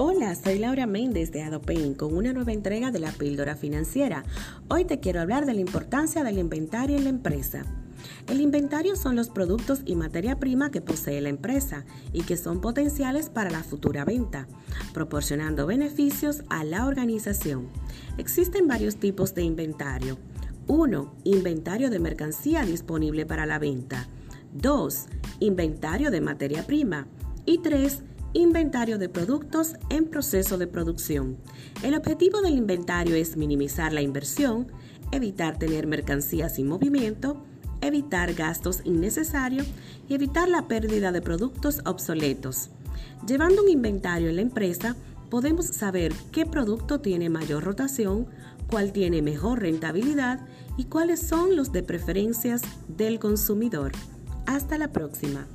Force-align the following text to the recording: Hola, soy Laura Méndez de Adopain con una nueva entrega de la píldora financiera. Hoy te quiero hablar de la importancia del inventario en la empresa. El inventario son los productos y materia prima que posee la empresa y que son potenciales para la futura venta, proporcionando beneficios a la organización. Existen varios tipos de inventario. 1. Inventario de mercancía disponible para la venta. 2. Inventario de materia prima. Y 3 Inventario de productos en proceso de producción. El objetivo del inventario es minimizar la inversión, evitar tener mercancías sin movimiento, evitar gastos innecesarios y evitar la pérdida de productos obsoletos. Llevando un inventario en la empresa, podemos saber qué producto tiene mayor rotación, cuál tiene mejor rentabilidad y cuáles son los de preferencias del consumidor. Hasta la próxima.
Hola, 0.00 0.32
soy 0.36 0.60
Laura 0.60 0.86
Méndez 0.86 1.32
de 1.32 1.42
Adopain 1.42 1.92
con 1.94 2.16
una 2.16 2.32
nueva 2.32 2.52
entrega 2.52 2.92
de 2.92 3.00
la 3.00 3.10
píldora 3.10 3.56
financiera. 3.56 4.22
Hoy 4.68 4.84
te 4.84 5.00
quiero 5.00 5.20
hablar 5.20 5.44
de 5.44 5.54
la 5.54 5.60
importancia 5.60 6.22
del 6.22 6.38
inventario 6.38 6.96
en 6.96 7.02
la 7.02 7.10
empresa. 7.10 7.64
El 8.28 8.40
inventario 8.40 8.94
son 8.94 9.16
los 9.16 9.28
productos 9.28 9.80
y 9.86 9.96
materia 9.96 10.38
prima 10.38 10.70
que 10.70 10.80
posee 10.80 11.20
la 11.20 11.30
empresa 11.30 11.84
y 12.12 12.22
que 12.22 12.36
son 12.36 12.60
potenciales 12.60 13.28
para 13.28 13.50
la 13.50 13.64
futura 13.64 14.04
venta, 14.04 14.46
proporcionando 14.94 15.66
beneficios 15.66 16.44
a 16.48 16.62
la 16.62 16.86
organización. 16.86 17.66
Existen 18.18 18.68
varios 18.68 18.98
tipos 18.98 19.34
de 19.34 19.42
inventario. 19.42 20.16
1. 20.68 21.12
Inventario 21.24 21.90
de 21.90 21.98
mercancía 21.98 22.64
disponible 22.64 23.26
para 23.26 23.46
la 23.46 23.58
venta. 23.58 24.06
2. 24.52 25.06
Inventario 25.40 26.12
de 26.12 26.20
materia 26.20 26.64
prima. 26.64 27.08
Y 27.46 27.58
3 27.58 28.02
Inventario 28.34 28.98
de 28.98 29.08
productos 29.08 29.76
en 29.88 30.04
proceso 30.04 30.58
de 30.58 30.66
producción. 30.66 31.38
El 31.82 31.94
objetivo 31.94 32.42
del 32.42 32.56
inventario 32.56 33.16
es 33.16 33.38
minimizar 33.38 33.94
la 33.94 34.02
inversión, 34.02 34.70
evitar 35.12 35.58
tener 35.58 35.86
mercancías 35.86 36.56
sin 36.56 36.68
movimiento, 36.68 37.42
evitar 37.80 38.34
gastos 38.34 38.82
innecesarios 38.84 39.66
y 40.08 40.14
evitar 40.14 40.46
la 40.46 40.68
pérdida 40.68 41.10
de 41.10 41.22
productos 41.22 41.80
obsoletos. 41.86 42.68
Llevando 43.26 43.62
un 43.62 43.70
inventario 43.70 44.28
en 44.28 44.36
la 44.36 44.42
empresa, 44.42 44.94
podemos 45.30 45.64
saber 45.64 46.12
qué 46.30 46.44
producto 46.44 47.00
tiene 47.00 47.30
mayor 47.30 47.64
rotación, 47.64 48.26
cuál 48.70 48.92
tiene 48.92 49.22
mejor 49.22 49.60
rentabilidad 49.60 50.46
y 50.76 50.84
cuáles 50.84 51.20
son 51.20 51.56
los 51.56 51.72
de 51.72 51.82
preferencias 51.82 52.60
del 52.88 53.18
consumidor. 53.18 53.92
Hasta 54.46 54.76
la 54.76 54.92
próxima. 54.92 55.46